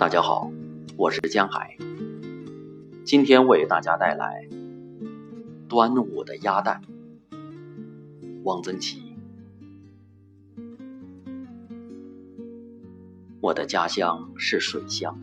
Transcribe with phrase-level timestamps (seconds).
[0.00, 0.50] 大家好，
[0.96, 1.76] 我是江海，
[3.04, 4.48] 今天为大家带来
[5.68, 6.80] 端午的鸭蛋。
[8.44, 9.14] 汪曾祺，
[13.42, 15.20] 我的家乡是水乡，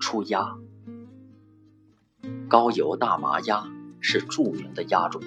[0.00, 0.56] 出鸭，
[2.48, 3.70] 高邮大麻鸭
[4.00, 5.20] 是著名的鸭种，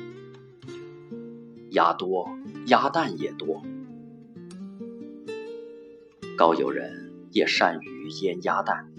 [1.69, 2.27] 鸭多，
[2.65, 3.61] 鸭蛋也多，
[6.35, 7.06] 高邮人。
[7.31, 8.91] 也善于腌鸭蛋，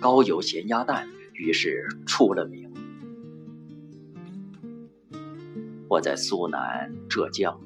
[0.00, 2.72] 高邮咸鸭蛋于是出了名。
[5.88, 7.60] 我在苏南、浙江，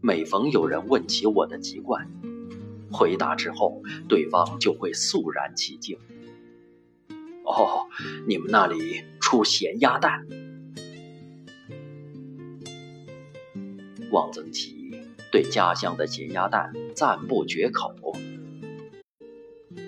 [0.00, 2.08] 每逢有人问起我的籍贯，
[2.90, 5.98] 回答之后，对方就会肃然起敬。
[7.44, 7.86] 哦，
[8.26, 10.26] 你们那里出咸鸭蛋？
[14.10, 17.94] 汪曾祺对家乡的咸鸭蛋赞不绝口。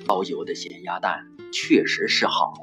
[0.06, 2.54] 包邮的咸鸭蛋确实是好。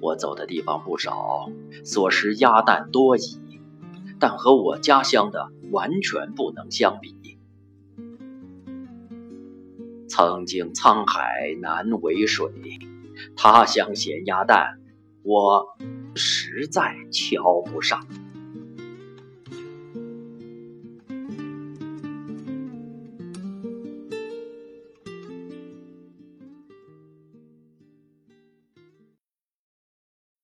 [0.00, 1.48] 我走的地方不少，
[1.84, 3.60] 所食鸭蛋多矣，
[4.18, 7.38] 但和我家乡的完全不能相比。
[10.08, 12.50] 曾经沧海难为水，
[13.36, 14.80] 他乡咸鸭蛋，
[15.22, 15.66] 我
[16.14, 18.06] 实在瞧不上。